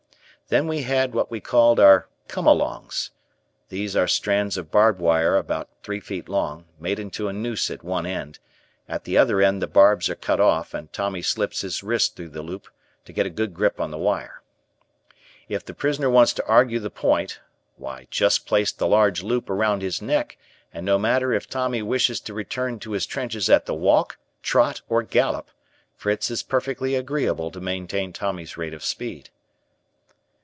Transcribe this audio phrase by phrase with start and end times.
[0.49, 3.11] Then we had what we called our "come alongs."
[3.69, 7.85] These are strands of barbed wire about three feet long, made into a noose at
[7.85, 8.39] one end;
[8.85, 12.31] at the other end, the barbs are cut off and Tommy slips his wrist through
[12.35, 12.67] a loop
[13.05, 14.41] to get a good grip on the wire.
[15.47, 17.39] If the prisoner wants to argue the point,
[17.77, 20.37] why just place the large loop around his neck
[20.73, 24.81] and no matter if Tommy wishes to return to his trenches at the walk, trot,
[24.89, 25.49] or gallop,
[25.95, 29.29] Fritz is perfectly agreeable to maintain Tommy's rate of speed.